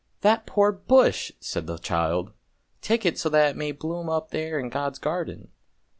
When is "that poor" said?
0.21-0.71